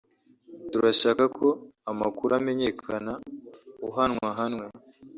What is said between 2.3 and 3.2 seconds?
amenyekana